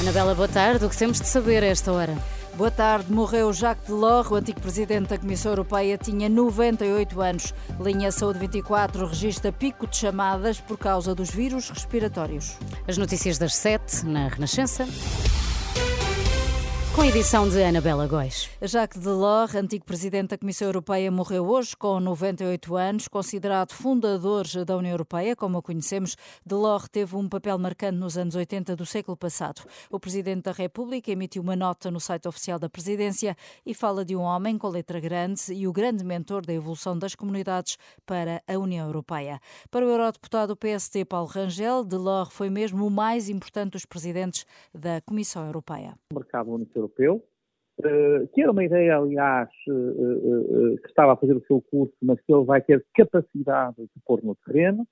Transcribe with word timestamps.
Anabela, 0.00 0.34
boa 0.34 0.48
tarde. 0.48 0.86
O 0.86 0.88
que 0.88 0.96
temos 0.96 1.20
de 1.20 1.26
saber 1.26 1.62
a 1.62 1.66
esta 1.66 1.92
hora? 1.92 2.16
Boa 2.54 2.70
tarde. 2.70 3.12
Morreu 3.12 3.52
Jacques 3.52 3.86
Delors, 3.86 4.30
o 4.30 4.34
antigo 4.34 4.58
presidente 4.58 5.08
da 5.08 5.18
Comissão 5.18 5.52
Europeia, 5.52 5.98
tinha 5.98 6.26
98 6.26 7.20
anos. 7.20 7.54
Linha 7.78 8.10
Saúde 8.10 8.38
24 8.38 9.06
registra 9.06 9.52
pico 9.52 9.86
de 9.86 9.98
chamadas 9.98 10.58
por 10.58 10.78
causa 10.78 11.14
dos 11.14 11.28
vírus 11.30 11.68
respiratórios. 11.68 12.56
As 12.88 12.96
notícias 12.96 13.36
das 13.36 13.54
sete 13.54 14.06
na 14.06 14.28
Renascença. 14.28 14.88
Com 17.00 17.04
a 17.04 17.08
edição 17.08 17.48
de 17.48 17.62
Anabela 17.62 18.06
Góis. 18.06 18.50
Jacques 18.60 19.00
Delors, 19.00 19.54
antigo 19.54 19.86
presidente 19.86 20.28
da 20.28 20.38
Comissão 20.38 20.68
Europeia, 20.68 21.10
morreu 21.10 21.48
hoje 21.48 21.74
com 21.74 21.98
98 21.98 22.76
anos. 22.76 23.08
Considerado 23.08 23.72
fundador 23.72 24.44
da 24.66 24.76
União 24.76 24.92
Europeia, 24.92 25.34
como 25.34 25.56
a 25.56 25.62
conhecemos, 25.62 26.14
Delors 26.44 26.90
teve 26.90 27.16
um 27.16 27.26
papel 27.26 27.58
marcante 27.58 27.96
nos 27.96 28.18
anos 28.18 28.34
80 28.34 28.76
do 28.76 28.84
século 28.84 29.16
passado. 29.16 29.62
O 29.90 29.98
presidente 29.98 30.42
da 30.42 30.52
República 30.52 31.10
emitiu 31.10 31.42
uma 31.42 31.56
nota 31.56 31.90
no 31.90 31.98
site 31.98 32.28
oficial 32.28 32.58
da 32.58 32.68
presidência 32.68 33.34
e 33.64 33.72
fala 33.72 34.04
de 34.04 34.14
um 34.14 34.20
homem 34.20 34.58
com 34.58 34.68
letra 34.68 35.00
grande 35.00 35.54
e 35.54 35.66
o 35.66 35.72
grande 35.72 36.04
mentor 36.04 36.44
da 36.44 36.52
evolução 36.52 36.98
das 36.98 37.14
comunidades 37.14 37.78
para 38.04 38.42
a 38.46 38.58
União 38.58 38.86
Europeia. 38.86 39.40
Para 39.70 39.86
o 39.86 39.88
eurodeputado 39.88 40.54
PSD 40.54 41.06
Paulo 41.06 41.28
Rangel, 41.28 41.82
Delors 41.82 42.30
foi 42.30 42.50
mesmo 42.50 42.86
o 42.86 42.90
mais 42.90 43.30
importante 43.30 43.72
dos 43.72 43.86
presidentes 43.86 44.44
da 44.74 45.00
Comissão 45.00 45.46
Europeia. 45.46 45.94
O 46.12 46.16
mercado 46.16 46.50
único 46.50 46.78
europeu, 46.78 46.89
que 48.32 48.42
era 48.42 48.52
uma 48.52 48.64
ideia, 48.64 48.96
aliás, 48.96 49.48
que 49.64 50.88
estava 50.88 51.12
a 51.12 51.16
fazer 51.16 51.34
o 51.34 51.44
seu 51.46 51.62
curso, 51.62 51.94
mas 52.02 52.20
que 52.20 52.32
ele 52.32 52.44
vai 52.44 52.60
ter 52.60 52.84
capacidade 52.94 53.76
de 53.78 54.02
pôr 54.04 54.22
no 54.22 54.34
terreno. 54.46 54.86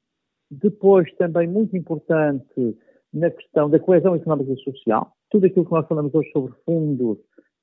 Depois, 0.50 1.12
também 1.16 1.46
muito 1.46 1.76
importante 1.76 2.76
na 3.12 3.30
questão 3.30 3.68
da 3.68 3.78
coesão 3.78 4.14
económica 4.14 4.52
e 4.52 4.62
social. 4.62 5.12
Tudo 5.30 5.46
aquilo 5.46 5.66
que 5.66 5.72
nós 5.72 5.86
falamos 5.86 6.14
hoje 6.14 6.30
sobre 6.30 6.52
fundos 6.64 7.18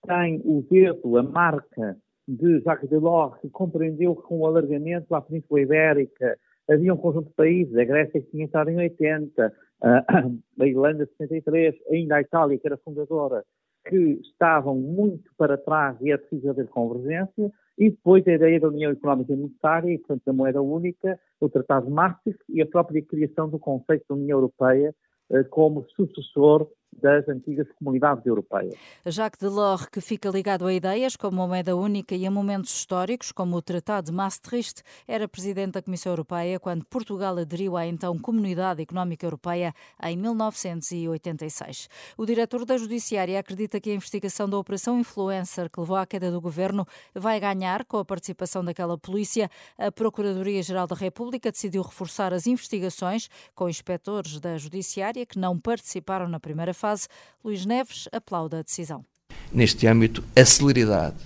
tem 0.05 0.41
o 0.45 0.61
dedo, 0.69 1.17
a 1.17 1.23
marca 1.23 1.97
de 2.27 2.59
Jacques 2.61 2.89
Delors, 2.89 3.39
que 3.41 3.49
compreendeu 3.49 4.15
que 4.15 4.23
com 4.23 4.39
o 4.39 4.45
alargamento 4.45 5.13
à 5.13 5.21
Península 5.21 5.61
Ibérica 5.61 6.37
havia 6.69 6.93
um 6.93 6.97
conjunto 6.97 7.29
de 7.29 7.35
países, 7.35 7.75
a 7.75 7.83
Grécia 7.83 8.21
que 8.21 8.31
tinha 8.31 8.45
entrado 8.45 8.69
em 8.69 8.77
80, 8.77 9.53
a 9.81 10.65
Irlanda 10.65 11.05
73, 11.17 11.75
ainda 11.91 12.15
a 12.15 12.21
Itália, 12.21 12.57
que 12.57 12.67
era 12.67 12.77
fundadora 12.77 13.43
que 13.87 14.19
estavam 14.23 14.75
muito 14.75 15.29
para 15.37 15.57
trás 15.57 15.95
e 16.01 16.11
é 16.11 16.17
preciso 16.17 16.49
haver 16.49 16.67
convergência, 16.67 17.51
e 17.77 17.89
depois 17.89 18.25
a 18.27 18.33
ideia 18.33 18.59
da 18.59 18.69
União 18.69 18.91
Económica 18.91 19.33
e 19.33 19.35
Monetária, 19.35 19.93
e 19.93 19.97
portanto 19.97 20.27
a 20.27 20.33
moeda 20.33 20.61
única, 20.61 21.19
o 21.39 21.49
Tratado 21.49 21.87
de 21.87 21.91
Maastricht 21.91 22.39
e 22.49 22.61
a 22.61 22.65
própria 22.65 23.01
criação 23.01 23.49
do 23.49 23.59
conceito 23.59 24.05
da 24.09 24.15
União 24.15 24.37
Europeia 24.37 24.95
eh, 25.31 25.43
como 25.43 25.85
sucessor 25.95 26.67
das 27.01 27.27
antigas 27.27 27.67
comunidades 27.77 28.25
europeias. 28.25 28.73
Jacques 29.05 29.39
Delors, 29.39 29.85
que 29.87 30.01
fica 30.01 30.29
ligado 30.29 30.65
a 30.65 30.73
ideias 30.73 31.15
como 31.15 31.41
a 31.41 31.47
moeda 31.47 31.75
única 31.75 32.15
e 32.15 32.25
a 32.25 32.31
momentos 32.31 32.73
históricos, 32.73 33.31
como 33.31 33.57
o 33.57 33.61
Tratado 33.61 34.07
de 34.07 34.13
Maastricht, 34.13 34.81
era 35.07 35.27
presidente 35.27 35.73
da 35.73 35.81
Comissão 35.81 36.11
Europeia 36.11 36.59
quando 36.59 36.85
Portugal 36.85 37.37
aderiu 37.37 37.75
à 37.77 37.85
então 37.85 38.17
Comunidade 38.17 38.81
Económica 38.81 39.25
Europeia 39.25 39.73
em 40.03 40.17
1986. 40.17 41.89
O 42.17 42.25
diretor 42.25 42.65
da 42.65 42.77
Judiciária 42.77 43.39
acredita 43.39 43.79
que 43.79 43.91
a 43.91 43.95
investigação 43.95 44.49
da 44.49 44.57
Operação 44.57 44.99
Influencer, 44.99 45.69
que 45.69 45.79
levou 45.79 45.97
à 45.97 46.05
queda 46.05 46.31
do 46.31 46.39
governo, 46.39 46.87
vai 47.13 47.39
ganhar 47.39 47.85
com 47.85 47.97
a 47.97 48.05
participação 48.05 48.63
daquela 48.63 48.97
polícia. 48.97 49.49
A 49.77 49.91
Procuradoria-Geral 49.91 50.87
da 50.87 50.95
República 50.95 51.51
decidiu 51.51 51.81
reforçar 51.81 52.33
as 52.33 52.47
investigações 52.47 53.29
com 53.53 53.69
inspectores 53.69 54.39
da 54.39 54.57
Judiciária 54.57 55.25
que 55.25 55.37
não 55.37 55.59
participaram 55.59 56.27
na 56.27 56.39
primeira 56.39 56.73
fase 56.73 56.84
fase, 56.85 57.07
Luís 57.43 57.65
Neves 57.65 58.07
aplaude 58.11 58.57
a 58.57 58.61
decisão. 58.61 59.03
Neste 59.51 59.87
âmbito, 59.87 60.23
a 60.35 60.45
celeridade 60.45 61.17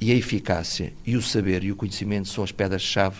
e 0.00 0.10
a 0.10 0.14
eficácia 0.14 0.94
e 1.04 1.16
o 1.16 1.22
saber 1.22 1.62
e 1.64 1.70
o 1.70 1.76
conhecimento 1.76 2.28
são 2.28 2.42
as 2.42 2.50
pedras-chave 2.50 3.18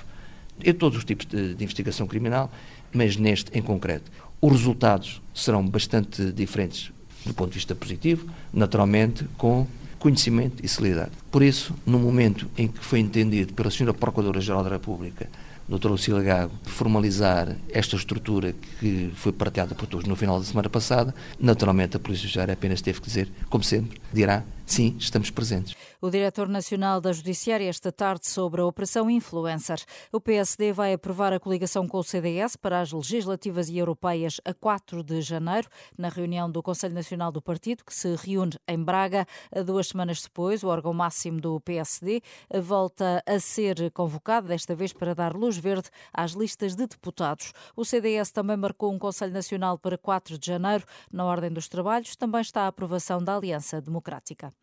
em 0.64 0.72
todos 0.72 0.96
os 0.96 1.04
tipos 1.04 1.26
de, 1.26 1.54
de, 1.54 1.62
investigação 1.62 2.06
criminal, 2.06 2.50
mas 2.94 3.18
neste 3.18 3.56
em 3.56 3.60
concreto. 3.60 4.10
Os 4.40 4.52
resultados 4.52 5.20
serão 5.34 5.66
bastante 5.66 6.32
diferentes 6.32 6.90
do 7.26 7.34
ponto 7.34 7.50
de 7.50 7.56
vista 7.56 7.74
positivo, 7.74 8.26
naturalmente 8.52 9.26
com 9.36 9.66
conhecimento 9.98 10.64
e 10.64 10.68
celeridade. 10.68 11.10
Por 11.30 11.42
isso, 11.42 11.74
no 11.84 11.98
momento 11.98 12.48
em 12.56 12.68
que 12.68 12.82
foi 12.82 13.00
entendido 13.00 13.52
pela 13.52 13.68
Sra. 13.68 13.92
Procuradora-Geral 13.92 14.64
da 14.64 14.70
República 14.70 15.28
Dr. 15.68 15.90
Lucila 15.90 16.22
Gago 16.22 16.52
formalizar 16.64 17.56
esta 17.70 17.96
estrutura 17.96 18.54
que 18.80 19.10
foi 19.14 19.32
partilhada 19.32 19.74
por 19.74 19.86
todos 19.86 20.06
no 20.06 20.14
final 20.14 20.38
da 20.38 20.44
semana 20.44 20.70
passada, 20.70 21.14
naturalmente 21.40 21.96
a 21.96 22.00
Polícia 22.00 22.22
Judiciária 22.22 22.54
apenas 22.54 22.80
teve 22.80 23.00
que 23.00 23.06
dizer, 23.06 23.28
como 23.48 23.64
sempre, 23.64 24.00
dirá 24.12 24.44
sim, 24.66 24.96
estamos 24.98 25.30
presentes. 25.30 25.74
O 26.00 26.10
diretor 26.10 26.48
nacional 26.48 27.00
da 27.00 27.12
Judiciária 27.12 27.68
esta 27.68 27.90
tarde 27.90 28.28
sobre 28.28 28.60
a 28.60 28.66
Operação 28.66 29.08
Influencer. 29.08 29.82
O 30.12 30.20
PSD 30.20 30.72
vai 30.72 30.92
aprovar 30.92 31.32
a 31.32 31.40
coligação 31.40 31.86
com 31.86 31.98
o 31.98 32.04
CDS 32.04 32.56
para 32.56 32.80
as 32.80 32.92
legislativas 32.92 33.68
e 33.68 33.78
europeias 33.78 34.40
a 34.44 34.52
4 34.52 35.02
de 35.02 35.22
janeiro, 35.22 35.68
na 35.96 36.08
reunião 36.08 36.50
do 36.50 36.62
Conselho 36.62 36.94
Nacional 36.94 37.32
do 37.32 37.40
Partido, 37.40 37.84
que 37.84 37.94
se 37.94 38.14
reúne 38.16 38.58
em 38.68 38.82
Braga. 38.82 39.26
Duas 39.64 39.88
semanas 39.88 40.22
depois, 40.22 40.62
o 40.62 40.68
órgão 40.68 40.92
máximo 40.92 41.40
do 41.40 41.60
PSD 41.60 42.20
volta 42.62 43.22
a 43.26 43.38
ser 43.40 43.90
convocado, 43.92 44.48
desta 44.48 44.74
vez 44.74 44.92
para 44.92 45.14
dar 45.14 45.34
luz 45.34 45.56
verde 45.56 45.88
às 46.12 46.32
listas 46.32 46.74
de 46.74 46.86
deputados. 46.86 47.52
O 47.74 47.84
CDS 47.84 48.30
também 48.30 48.56
marcou 48.56 48.92
um 48.92 48.98
Conselho 48.98 49.32
Nacional 49.32 49.78
para 49.78 49.96
4 49.96 50.38
de 50.38 50.46
janeiro. 50.46 50.84
Na 51.10 51.24
ordem 51.24 51.50
dos 51.50 51.68
trabalhos 51.68 52.16
também 52.16 52.40
está 52.40 52.62
a 52.62 52.68
aprovação 52.68 53.22
da 53.22 53.36
Aliança 53.36 53.80
Democrática. 53.80 54.55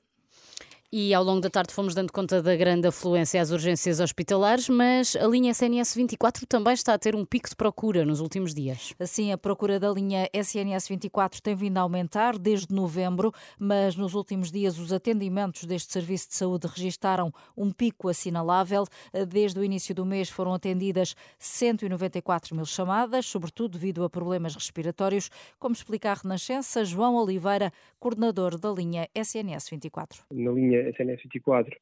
E 0.96 1.12
ao 1.12 1.24
longo 1.24 1.42
da 1.42 1.50
tarde 1.50 1.74
fomos 1.74 1.96
dando 1.96 2.14
conta 2.14 2.40
da 2.40 2.56
grande 2.56 2.88
afluência 2.88 3.42
às 3.42 3.50
urgências 3.50 4.00
hospitalares, 4.00 4.70
mas 4.70 5.16
a 5.16 5.26
linha 5.26 5.50
SNS 5.50 5.96
24 5.96 6.46
também 6.46 6.76
está 6.76 6.94
a 6.94 7.00
ter 7.00 7.16
um 7.16 7.26
pico 7.26 7.50
de 7.50 7.56
procura 7.56 8.06
nos 8.06 8.20
últimos 8.20 8.54
dias. 8.54 8.94
Assim, 9.00 9.32
a 9.32 9.38
procura 9.40 9.80
da 9.80 9.90
linha 9.90 10.30
SNS 10.32 10.90
24 10.90 11.42
tem 11.42 11.56
vindo 11.56 11.80
a 11.80 11.82
aumentar 11.82 12.38
desde 12.38 12.72
novembro, 12.72 13.32
mas 13.58 13.96
nos 13.96 14.14
últimos 14.14 14.52
dias 14.52 14.78
os 14.78 14.94
atendimentos 14.94 15.66
deste 15.66 15.92
serviço 15.92 16.30
de 16.30 16.36
saúde 16.36 16.68
registaram 16.68 17.34
um 17.58 17.72
pico 17.72 18.08
assinalável. 18.08 18.86
Desde 19.30 19.60
o 19.60 19.64
início 19.64 19.96
do 19.96 20.06
mês 20.06 20.30
foram 20.30 20.54
atendidas 20.54 21.16
194 21.40 22.56
mil 22.56 22.66
chamadas, 22.66 23.26
sobretudo 23.26 23.80
devido 23.80 24.04
a 24.04 24.10
problemas 24.12 24.54
respiratórios, 24.54 25.32
como 25.58 25.74
explica 25.74 26.12
a 26.12 26.14
Renascença 26.14 26.86
João 26.86 27.16
Oliveira, 27.16 27.74
coordenador 28.00 28.60
da 28.60 28.72
linha 28.72 29.10
SNS 29.16 29.72
24. 29.72 30.22
Na 30.32 30.52
linha 30.52 30.83
SNS 30.90 31.22
24 31.24 31.76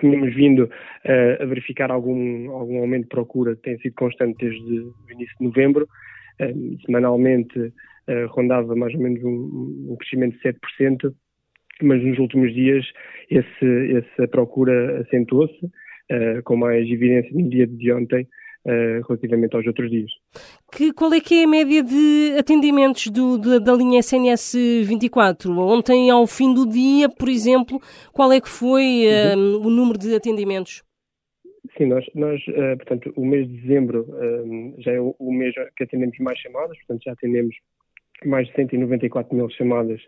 tínhamos 0.00 0.34
vindo 0.34 0.64
uh, 0.64 1.42
a 1.42 1.46
verificar 1.46 1.90
algum, 1.90 2.50
algum 2.50 2.80
aumento 2.80 3.04
de 3.04 3.08
procura 3.08 3.56
que 3.56 3.62
tem 3.62 3.78
sido 3.78 3.94
constante 3.94 4.36
desde 4.38 4.80
o 4.80 4.94
início 5.10 5.34
de 5.38 5.46
novembro. 5.46 5.88
Uh, 6.40 6.80
semanalmente 6.86 7.58
uh, 7.58 8.26
rondava 8.28 8.74
mais 8.76 8.94
ou 8.94 9.00
menos 9.00 9.22
um, 9.22 9.90
um, 9.90 9.96
crescimento 9.98 10.36
de 10.36 10.42
7%, 10.42 11.14
mas 11.82 12.02
nos 12.02 12.18
últimos 12.18 12.52
dias 12.54 12.86
esse, 13.30 13.96
essa 13.96 14.28
procura 14.28 15.00
acentuou-se, 15.00 15.70
com 16.44 16.56
mais 16.56 16.90
evidência 16.90 17.30
no 17.32 17.48
dia 17.48 17.68
de 17.68 17.92
ontem, 17.92 18.26
relativamente 19.06 19.54
aos 19.54 19.64
outros 19.64 19.88
dias. 19.88 20.10
Que, 20.72 20.92
qual 20.92 21.12
é 21.12 21.20
que 21.20 21.34
é 21.34 21.44
a 21.44 21.48
média 21.48 21.82
de 21.82 22.36
atendimentos 22.38 23.08
do, 23.08 23.36
da, 23.36 23.58
da 23.58 23.74
linha 23.74 23.98
SNS 24.00 24.54
24? 24.84 25.50
Ontem, 25.58 26.10
ao 26.10 26.26
fim 26.26 26.54
do 26.54 26.66
dia, 26.68 27.08
por 27.08 27.28
exemplo, 27.28 27.80
qual 28.12 28.32
é 28.32 28.40
que 28.40 28.48
foi 28.48 29.04
uh, 29.06 29.58
o 29.66 29.68
número 29.68 29.98
de 29.98 30.14
atendimentos? 30.14 30.82
Sim, 31.76 31.86
nós, 31.86 32.04
nós 32.14 32.40
uh, 32.48 32.76
portanto, 32.76 33.12
o 33.16 33.24
mês 33.24 33.48
de 33.48 33.60
dezembro 33.60 34.06
já 34.78 34.92
é 34.92 35.00
o, 35.00 35.14
o, 35.18 35.32
mês 35.32 35.54
que 35.76 35.84
atendemos 35.84 36.16
mais 36.18 36.38
chamadas, 36.38 36.76
portanto, 36.78 37.02
já 37.04 37.12
atendemos 37.12 37.54
mais 38.24 38.46
de 38.48 38.54
194 38.54 39.34
mil 39.34 39.48
chamadas, 39.50 40.00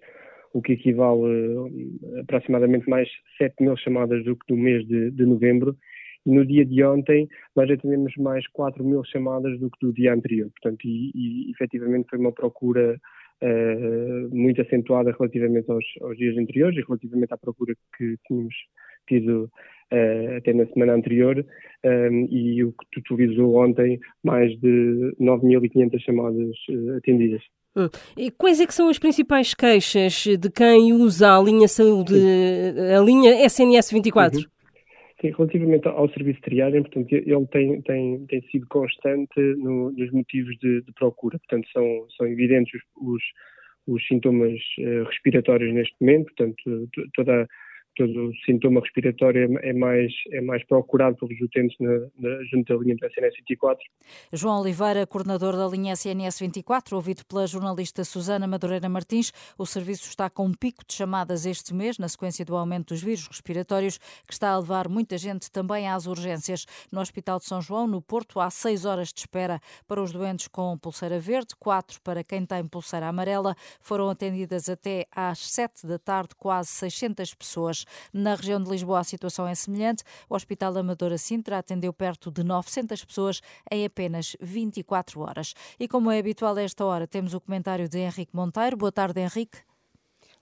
o 0.52 0.60
que 0.60 0.74
equivale 0.74 1.20
uh, 1.20 2.20
aproximadamente 2.20 2.88
mais 2.88 3.08
7 3.38 3.54
mil 3.60 3.76
chamadas 3.76 4.24
do 4.24 4.36
que 4.36 4.46
do 4.48 4.56
mês 4.56 4.86
de, 4.86 5.10
de 5.10 5.26
novembro 5.26 5.76
no 6.24 6.46
dia 6.46 6.64
de 6.64 6.82
ontem 6.84 7.28
nós 7.54 7.70
atendemos 7.70 8.14
mais 8.16 8.46
4 8.48 8.84
mil 8.84 9.04
chamadas 9.04 9.58
do 9.58 9.70
que 9.70 9.86
do 9.86 9.92
dia 9.92 10.14
anterior. 10.14 10.50
Portanto, 10.50 10.86
e, 10.86 11.10
e 11.14 11.50
efetivamente 11.50 12.08
foi 12.08 12.18
uma 12.18 12.32
procura 12.32 12.98
uh, 13.42 14.34
muito 14.34 14.60
acentuada 14.62 15.14
relativamente 15.18 15.70
aos, 15.70 15.84
aos, 16.00 16.16
dias 16.16 16.36
anteriores 16.36 16.78
e 16.78 16.86
relativamente 16.86 17.34
à 17.34 17.36
procura 17.36 17.74
que 17.96 18.16
tínhamos 18.26 18.54
tido 19.08 19.50
uh, 19.92 20.36
até 20.36 20.52
na 20.52 20.66
semana 20.66 20.94
anterior 20.94 21.44
um, 21.84 22.26
e 22.30 22.62
o 22.64 22.72
que 22.72 23.02
totalizou 23.02 23.56
ontem 23.56 23.98
mais 24.22 24.52
de 24.60 25.14
9.500 25.20 26.00
chamadas 26.00 26.56
uh, 26.70 26.96
atendidas. 26.96 27.42
Hum. 27.74 27.88
E 28.18 28.30
quais 28.30 28.60
é 28.60 28.66
que 28.66 28.74
são 28.74 28.88
as 28.90 28.98
principais 28.98 29.54
queixas 29.54 30.24
de 30.24 30.50
quem 30.50 30.92
usa 30.92 31.38
a 31.38 31.42
linha 31.42 31.66
saúde, 31.66 32.14
a 32.94 33.00
linha 33.00 33.46
SNS 33.46 33.90
24? 33.90 34.38
Uhum. 34.38 34.44
Relativamente 35.30 35.86
ao 35.86 36.08
serviço 36.10 36.36
de 36.36 36.42
triagem, 36.42 36.82
portanto, 36.82 37.12
ele 37.12 37.46
tem, 37.46 37.80
tem, 37.82 38.26
tem 38.26 38.42
sido 38.50 38.66
constante 38.68 39.40
no, 39.56 39.92
nos 39.92 40.10
motivos 40.10 40.56
de, 40.58 40.82
de, 40.82 40.92
procura. 40.94 41.38
Portanto, 41.38 41.68
são, 41.72 42.06
são 42.16 42.26
evidentes 42.26 42.72
os, 42.96 43.14
os, 43.14 43.22
os 43.86 44.06
sintomas 44.06 44.58
uh, 44.80 45.04
respiratórios 45.04 45.72
neste 45.72 45.94
momento, 46.00 46.26
portanto, 46.34 46.88
toda 47.14 47.46
todo 47.96 48.28
o 48.28 48.32
sintoma 48.44 48.80
respiratório 48.80 49.58
é 49.60 49.72
mais, 49.72 50.12
é 50.30 50.40
mais 50.40 50.64
procurado 50.66 51.16
pelos 51.16 51.40
utentes 51.40 51.76
na, 51.78 51.92
na, 52.18 52.44
junto 52.44 52.72
da 52.72 52.82
linha 52.82 52.96
do 52.96 53.06
SNS 53.06 53.34
24. 53.38 53.84
João 54.32 54.60
Oliveira, 54.60 55.06
coordenador 55.06 55.56
da 55.56 55.66
linha 55.68 55.92
SNS 55.92 56.40
24, 56.40 56.96
ouvido 56.96 57.24
pela 57.26 57.46
jornalista 57.46 58.04
Susana 58.04 58.46
Madureira 58.46 58.88
Martins, 58.88 59.32
o 59.58 59.66
serviço 59.66 60.08
está 60.08 60.30
com 60.30 60.46
um 60.46 60.54
pico 60.54 60.82
de 60.86 60.94
chamadas 60.94 61.46
este 61.46 61.74
mês, 61.74 61.98
na 61.98 62.08
sequência 62.08 62.44
do 62.44 62.56
aumento 62.56 62.88
dos 62.88 63.02
vírus 63.02 63.26
respiratórios, 63.28 63.98
que 64.26 64.32
está 64.32 64.50
a 64.50 64.58
levar 64.58 64.88
muita 64.88 65.18
gente 65.18 65.50
também 65.50 65.88
às 65.88 66.06
urgências. 66.06 66.66
No 66.90 67.00
Hospital 67.00 67.38
de 67.38 67.44
São 67.44 67.60
João, 67.60 67.86
no 67.86 68.00
Porto, 68.00 68.40
há 68.40 68.50
seis 68.50 68.84
horas 68.84 69.12
de 69.12 69.20
espera 69.20 69.60
para 69.86 70.02
os 70.02 70.12
doentes 70.12 70.48
com 70.48 70.76
pulseira 70.78 71.18
verde, 71.18 71.54
quatro 71.58 72.00
para 72.02 72.24
quem 72.24 72.44
tem 72.44 72.66
pulseira 72.66 73.08
amarela. 73.08 73.54
Foram 73.80 74.08
atendidas 74.08 74.68
até 74.68 75.06
às 75.10 75.38
sete 75.38 75.86
da 75.86 75.98
tarde 75.98 76.34
quase 76.36 76.70
600 76.70 77.34
pessoas. 77.34 77.81
Na 78.12 78.34
região 78.34 78.62
de 78.62 78.70
Lisboa, 78.70 79.00
a 79.00 79.04
situação 79.04 79.46
é 79.46 79.54
semelhante. 79.54 80.04
O 80.28 80.34
Hospital 80.34 80.76
Amadora 80.76 81.18
Sintra 81.18 81.58
atendeu 81.58 81.92
perto 81.92 82.30
de 82.30 82.42
900 82.42 83.04
pessoas 83.04 83.40
em 83.70 83.84
apenas 83.84 84.36
24 84.40 85.20
horas. 85.20 85.54
E 85.78 85.88
como 85.88 86.10
é 86.10 86.18
habitual 86.18 86.56
a 86.56 86.62
esta 86.62 86.84
hora, 86.84 87.06
temos 87.06 87.34
o 87.34 87.40
comentário 87.40 87.88
de 87.88 87.98
Henrique 87.98 88.34
Monteiro. 88.34 88.76
Boa 88.76 88.92
tarde, 88.92 89.20
Henrique. 89.20 89.71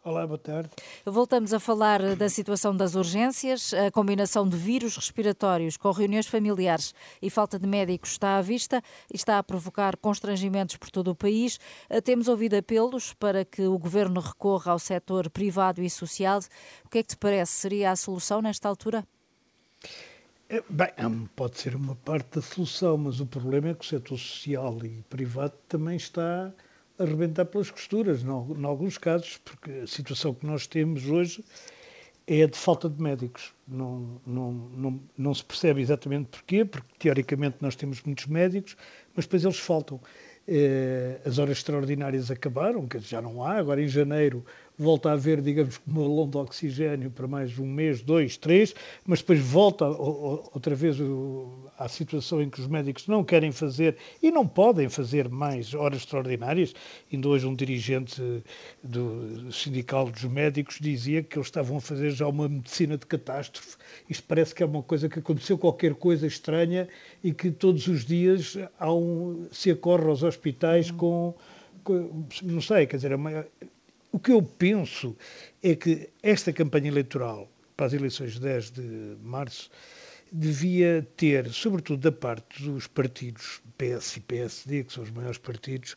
Olá, 0.03 0.27
boa 0.27 0.39
tarde. 0.39 0.71
Voltamos 1.05 1.53
a 1.53 1.61
falar 1.61 2.17
da 2.17 2.27
situação 2.31 2.75
das 2.75 2.95
urgências. 2.95 3.75
A 3.75 3.91
combinação 3.91 4.49
de 4.49 4.57
vírus 4.57 4.97
respiratórios 4.97 5.77
com 5.77 5.91
reuniões 5.91 6.27
familiares 6.27 6.95
e 7.21 7.29
falta 7.29 7.59
de 7.59 7.67
médicos 7.67 8.13
está 8.13 8.39
à 8.39 8.41
vista 8.41 8.83
e 9.13 9.17
está 9.17 9.39
a 9.39 9.43
provocar 9.43 9.99
constrangimentos 9.99 10.79
por 10.79 10.91
todo 10.91 11.11
o 11.11 11.15
país. 11.15 11.61
Temos 12.03 12.29
ouvido 12.29 12.55
apelos 12.57 13.13
para 13.13 13.45
que 13.45 13.61
o 13.67 13.79
governo 13.79 14.21
recorra 14.21 14.73
ao 14.73 14.79
setor 14.79 15.29
privado 15.29 15.83
e 15.83 15.91
social. 15.91 16.41
O 16.83 16.89
que 16.89 16.99
é 16.99 17.03
que 17.03 17.11
te 17.11 17.17
parece? 17.19 17.53
Seria 17.53 17.91
a 17.91 17.97
solução 17.97 18.41
nesta 18.41 18.71
altura? 18.71 19.07
É, 20.49 20.65
bem, 20.71 21.29
pode 21.37 21.59
ser 21.59 21.77
uma 21.77 21.95
parte 21.95 22.37
da 22.37 22.43
solução, 22.43 22.97
mas 22.97 23.21
o 23.21 23.27
problema 23.27 23.69
é 23.69 23.75
que 23.75 23.85
o 23.85 23.89
setor 23.89 24.19
social 24.19 24.79
e 24.83 25.03
privado 25.11 25.53
também 25.69 25.97
está 25.97 26.51
arrebentar 27.01 27.47
pelas 27.47 27.71
costuras, 27.71 28.23
em 28.23 28.65
alguns 28.65 28.99
casos, 28.99 29.39
porque 29.39 29.71
a 29.71 29.87
situação 29.87 30.35
que 30.35 30.47
nós 30.47 30.67
temos 30.67 31.07
hoje 31.07 31.43
é 32.27 32.47
de 32.47 32.57
falta 32.57 32.89
de 32.89 33.03
médicos. 33.03 33.53
Não, 33.67 34.21
não, 34.27 34.53
não, 34.53 35.01
não 35.17 35.35
se 35.35 35.45
percebe 35.45 35.81
exatamente 35.81 36.29
porquê, 36.29 36.65
porque 36.65 36.89
teoricamente 36.99 37.57
nós 37.61 37.75
temos 37.75 38.03
muitos 38.03 38.27
médicos, 38.27 38.77
mas 39.15 39.25
depois 39.25 39.45
eles 39.45 39.59
faltam. 39.59 40.01
Eh, 40.47 41.21
as 41.25 41.39
horas 41.39 41.59
extraordinárias 41.59 42.31
acabaram, 42.31 42.87
que 42.87 42.99
já 42.99 43.21
não 43.21 43.43
há, 43.43 43.55
agora 43.55 43.83
em 43.83 43.89
janeiro 43.89 44.45
volta 44.81 45.11
a 45.11 45.13
haver, 45.13 45.43
digamos, 45.43 45.81
uma 45.87 46.03
balão 46.03 46.29
de 46.29 46.37
oxigênio 46.39 47.11
para 47.11 47.29
mais 47.29 47.59
um 47.59 47.67
mês, 47.67 48.01
dois, 48.01 48.37
três, 48.37 48.75
mas 49.07 49.21
depois 49.21 49.39
volta 49.39 49.87
outra 49.87 50.75
vez 50.75 50.97
à 51.79 51.87
situação 51.89 52.41
em 52.41 52.49
que 52.49 52.61
os 52.61 52.67
médicos 52.67 53.07
não 53.07 53.23
querem 53.23 53.53
fazer 53.53 53.97
e 54.23 54.31
não 54.31 54.47
podem 54.47 54.89
fazer 54.89 55.29
mais 55.29 55.75
horas 55.75 55.99
extraordinárias. 55.99 56.75
Ainda 57.13 57.29
hoje 57.29 57.47
um 57.47 57.55
dirigente 57.55 58.43
do 58.83 59.53
sindical 59.53 60.11
dos 60.11 60.25
médicos 60.25 60.79
dizia 60.81 61.23
que 61.23 61.37
eles 61.37 61.49
estavam 61.49 61.77
a 61.77 61.81
fazer 61.81 62.11
já 62.11 62.27
uma 62.27 62.49
medicina 62.49 62.97
de 62.97 63.05
catástrofe. 63.05 63.77
Isto 64.09 64.25
parece 64.27 64.55
que 64.55 64.63
é 64.63 64.67
uma 64.67 64.83
coisa 64.83 65.09
que 65.09 65.19
aconteceu 65.19 65.59
qualquer 65.59 65.95
coisa 65.95 66.27
estranha 66.27 66.89
e 67.23 67.33
que 67.33 67.51
todos 67.51 67.87
os 67.87 68.05
dias 68.05 68.57
um, 68.81 69.47
se 69.53 69.71
acorre 69.71 70.07
aos 70.07 70.23
hospitais 70.23 70.91
com, 70.91 71.35
com 71.85 72.25
não 72.43 72.61
sei, 72.61 72.87
quer 72.87 72.97
dizer, 72.97 73.13
é 73.13 73.17
uma, 73.17 73.45
o 74.13 74.19
que 74.19 74.33
eu 74.33 74.43
penso 74.43 75.17
é 75.63 75.75
que 75.75 76.11
esta 76.23 76.53
campanha 76.53 76.89
eleitoral 76.89 77.49
para 77.77 77.87
as 77.87 77.93
eleições 77.93 78.35
de 78.35 78.41
10 78.41 78.71
de 78.71 79.17
março 79.23 79.71
devia 80.33 81.07
ter, 81.17 81.51
sobretudo 81.51 82.01
da 82.01 82.13
parte 82.13 82.63
dos 82.63 82.87
partidos 82.87 83.61
PS 83.77 84.17
e 84.17 84.21
PSD, 84.21 84.85
que 84.85 84.93
são 84.93 85.03
os 85.03 85.11
maiores 85.11 85.39
partidos, 85.39 85.97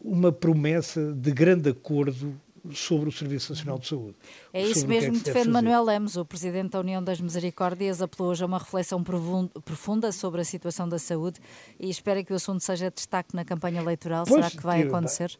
uma 0.00 0.32
promessa 0.32 1.12
de 1.12 1.30
grande 1.32 1.70
acordo 1.70 2.34
sobre 2.72 3.08
o 3.08 3.12
Serviço 3.12 3.52
Nacional 3.52 3.78
de 3.78 3.88
Saúde. 3.88 4.14
É 4.52 4.62
isso 4.62 4.86
mesmo 4.86 5.14
que 5.14 5.24
defende 5.24 5.48
Manuel 5.48 5.82
Lemos, 5.82 6.16
o 6.16 6.24
Presidente 6.24 6.70
da 6.70 6.80
União 6.80 7.02
das 7.02 7.20
Misericórdias, 7.20 8.00
apelou 8.00 8.30
hoje 8.30 8.42
a 8.44 8.46
uma 8.46 8.58
reflexão 8.58 9.02
profunda 9.02 10.12
sobre 10.12 10.40
a 10.40 10.44
situação 10.44 10.88
da 10.88 10.98
saúde 10.98 11.40
e 11.78 11.90
espera 11.90 12.22
que 12.22 12.32
o 12.32 12.36
assunto 12.36 12.62
seja 12.62 12.90
destaque 12.90 13.34
na 13.34 13.44
campanha 13.44 13.80
eleitoral. 13.80 14.24
Pois, 14.26 14.44
Será 14.44 14.56
que 14.56 14.64
vai 14.64 14.82
acontecer? 14.82 15.36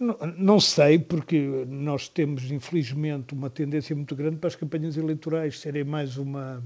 Não, 0.00 0.60
sei, 0.60 0.96
porque 0.96 1.64
nós 1.66 2.08
temos, 2.08 2.52
infelizmente, 2.52 3.34
uma 3.34 3.50
tendência 3.50 3.96
muito 3.96 4.14
grande 4.14 4.36
para 4.36 4.46
as 4.46 4.54
campanhas 4.54 4.96
eleitorais 4.96 5.58
serem 5.58 5.82
mais 5.82 6.16
uma, 6.16 6.62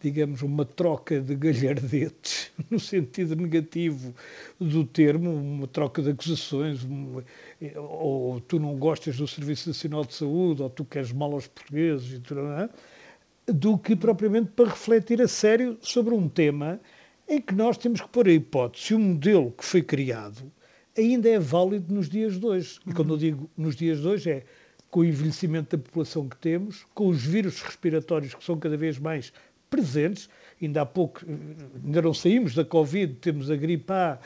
digamos, 0.00 0.42
uma 0.42 0.64
troca 0.64 1.20
de 1.20 1.36
galhardetes, 1.36 2.50
no 2.68 2.80
sentido 2.80 3.36
negativo 3.36 4.12
do 4.58 4.84
termo, 4.84 5.32
uma 5.32 5.68
troca 5.68 6.02
de 6.02 6.10
acusações, 6.10 6.84
ou 7.76 8.40
tu 8.40 8.58
não 8.58 8.76
gostas 8.76 9.16
do 9.16 9.28
Serviço 9.28 9.68
Nacional 9.68 10.04
de 10.04 10.14
Saúde, 10.14 10.60
ou 10.60 10.68
tu 10.68 10.84
queres 10.84 11.12
mal 11.12 11.32
aos 11.34 11.46
portugueses, 11.46 12.20
é? 12.20 13.52
do 13.52 13.78
que 13.78 13.94
propriamente 13.94 14.50
para 14.56 14.70
refletir 14.70 15.22
a 15.22 15.28
sério 15.28 15.78
sobre 15.80 16.12
um 16.12 16.28
tema 16.28 16.80
em 17.28 17.40
que 17.40 17.54
nós 17.54 17.78
temos 17.78 18.00
que 18.00 18.08
pôr 18.08 18.26
a 18.26 18.32
hipótese 18.32 18.86
se 18.86 18.94
o 18.94 18.98
modelo 18.98 19.52
que 19.52 19.64
foi 19.64 19.82
criado 19.82 20.50
ainda 20.96 21.28
é 21.28 21.38
válido 21.38 21.92
nos 21.92 22.08
dias 22.08 22.38
de 22.38 22.46
hoje. 22.46 22.80
E 22.86 22.92
quando 22.92 23.14
eu 23.14 23.18
digo 23.18 23.50
nos 23.56 23.76
dias 23.76 24.00
de 24.00 24.06
hoje 24.06 24.30
é 24.30 24.44
com 24.90 25.00
o 25.00 25.04
envelhecimento 25.04 25.76
da 25.76 25.82
população 25.82 26.28
que 26.28 26.36
temos, 26.36 26.86
com 26.94 27.08
os 27.08 27.22
vírus 27.22 27.60
respiratórios 27.60 28.34
que 28.34 28.44
são 28.44 28.58
cada 28.58 28.76
vez 28.76 28.98
mais 28.98 29.32
presentes, 29.68 30.28
ainda 30.62 30.82
há 30.82 30.86
pouco, 30.86 31.20
ainda 31.84 32.02
não 32.02 32.14
saímos 32.14 32.54
da 32.54 32.64
Covid, 32.64 33.14
temos 33.14 33.50
a 33.50 33.56
gripe 33.56 33.92
A, 33.92 34.18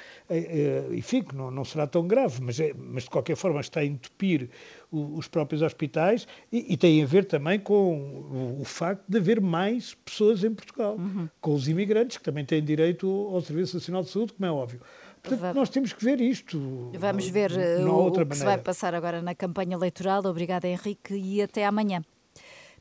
enfim, 0.92 1.22
que 1.22 1.34
não, 1.34 1.50
não 1.50 1.64
será 1.64 1.86
tão 1.86 2.06
grave, 2.06 2.40
mas, 2.42 2.60
é, 2.60 2.72
mas 2.74 3.04
de 3.04 3.10
qualquer 3.10 3.36
forma 3.36 3.60
está 3.60 3.80
a 3.80 3.84
entupir 3.84 4.48
os 4.92 5.28
próprios 5.28 5.62
hospitais 5.62 6.26
e, 6.52 6.72
e, 6.72 6.76
tem 6.76 7.02
a 7.02 7.06
ver 7.06 7.24
também 7.24 7.58
com 7.58 8.00
o, 8.00 8.60
o, 8.60 8.64
facto 8.64 9.04
de 9.08 9.18
haver 9.18 9.40
mais 9.40 9.94
pessoas 10.04 10.42
em 10.42 10.52
Portugal, 10.52 10.96
uhum. 10.96 11.28
com 11.40 11.54
os 11.54 11.68
imigrantes 11.68 12.18
que 12.18 12.24
também 12.24 12.44
têm 12.44 12.62
direito 12.62 13.08
ao 13.32 13.40
Serviço 13.40 13.76
Nacional 13.76 14.02
de 14.02 14.10
Saúde, 14.10 14.32
como 14.32 14.46
é 14.46 14.50
óbvio. 14.50 14.80
Portanto, 15.22 15.54
nós 15.54 15.68
temos 15.68 15.92
que 15.92 16.04
ver 16.04 16.20
isto. 16.20 16.90
Vamos 16.98 17.28
ver 17.28 17.52
o, 17.52 17.54
o 17.54 18.12
que 18.12 18.18
maneira. 18.18 18.34
se 18.34 18.44
vai 18.44 18.58
passar 18.58 18.94
agora 18.94 19.20
na 19.20 19.34
campanha 19.34 19.74
eleitoral. 19.74 20.24
Obrigada, 20.24 20.66
Henrique, 20.66 21.14
e 21.14 21.42
até 21.42 21.64
amanhã. 21.66 22.02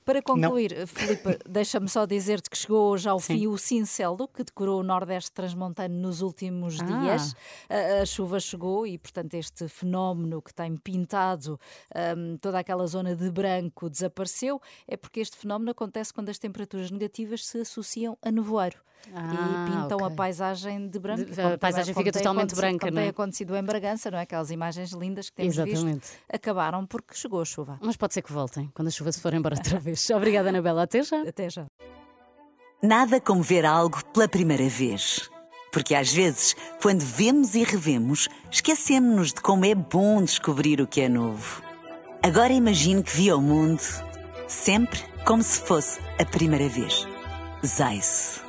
Para 0.10 0.24
concluir, 0.24 0.76
Não. 0.76 0.88
Filipe, 0.88 1.38
deixa-me 1.48 1.88
só 1.88 2.04
dizer-te 2.06 2.50
que 2.50 2.58
chegou 2.58 2.90
hoje 2.90 3.08
ao 3.08 3.20
Sim. 3.20 3.34
fim 3.38 3.48
o 3.48 3.58
Cincelo, 3.60 4.28
que 4.28 4.44
decorou 4.44 4.80
o 4.80 4.84
Nordeste 4.84 5.32
Transmontano 5.32 5.94
nos 5.94 6.22
últimos 6.22 6.80
ah. 6.80 6.84
dias. 6.84 7.36
A, 7.70 8.02
a, 8.02 8.06
chuva 8.08 8.40
chegou 8.40 8.88
e, 8.88 8.98
portanto, 8.98 9.36
este 9.36 9.68
fenómeno 9.68 10.42
que 10.42 10.52
tem 10.52 10.76
pintado 10.78 11.60
um, 12.18 12.38
toda 12.38 12.58
aquela 12.58 12.88
zona 12.88 13.16
de 13.16 13.30
branco 13.30 13.88
desapareceu. 13.88 14.60
É 14.88 14.98
porque 14.98 15.20
este 15.20 15.38
fenómeno 15.38 15.70
acontece 15.70 16.12
quando 16.12 16.30
as 16.30 16.40
temperaturas 16.40 16.90
negativas 16.90 17.46
se 17.46 17.60
associam 17.60 18.18
a 18.24 18.32
nevoeiro. 18.32 18.80
Ah, 19.14 19.66
e 19.68 19.72
pintam 19.72 19.98
okay. 19.98 20.08
a 20.08 20.16
paisagem 20.16 20.88
de 20.88 21.00
branco. 21.00 21.24
a 21.54 21.58
paisagem 21.58 21.94
fica 21.94 22.12
totalmente 22.12 22.56
branca, 22.56 22.80
como 22.80 22.92
não 22.92 23.02
é? 23.02 23.06
tem 23.06 23.10
acontecido 23.10 23.56
em 23.56 23.64
Bragança, 23.64 24.12
não 24.12 24.20
é? 24.20 24.22
Aquelas 24.22 24.52
imagens 24.52 24.92
lindas 24.92 25.30
que 25.30 25.38
temos 25.38 25.58
Exatamente. 25.58 26.02
visto 26.02 26.18
acabaram 26.32 26.86
porque 26.86 27.16
chegou 27.16 27.42
a 27.42 27.46
chuva. 27.46 27.80
Mas 27.82 27.98
pode 27.98 28.14
ser 28.14 28.22
que 28.22 28.32
voltem, 28.32 28.70
quando 28.74 28.88
a 28.88 28.92
chuva 28.92 29.12
se 29.12 29.20
for 29.20 29.34
embora 29.34 29.56
outra 29.56 29.80
vez. 29.80 30.08
Obrigada, 30.12 30.50
Anabela. 30.50 30.84
Até 30.84 31.02
já. 31.02 31.22
Até 31.22 31.50
já. 31.50 31.66
Nada 32.82 33.20
como 33.20 33.42
ver 33.42 33.66
algo 33.66 34.04
pela 34.14 34.28
primeira 34.28 34.68
vez. 34.70 35.30
Porque 35.72 35.94
às 35.94 36.12
vezes, 36.12 36.56
quando 36.82 37.02
vemos 37.02 37.54
e 37.56 37.64
revemos, 37.64 38.28
esquecemos-nos 38.50 39.34
de 39.34 39.42
como 39.42 39.66
é 39.66 39.76
bom 39.76 40.24
descobrir 40.24 40.82
o 40.82 40.88
que 40.88 41.02
é 41.02 41.10
novo. 41.10 41.62
Agora 42.24 42.52
imagine 42.52 43.04
que 43.04 43.16
viu 43.16 43.38
o 43.38 43.42
mundo 43.42 43.82
sempre 44.48 45.00
como 45.26 45.44
se 45.44 45.62
fosse 45.62 46.00
a 46.18 46.26
primeira 46.26 46.68
vez. 46.68 47.08
Zais. 47.66 48.49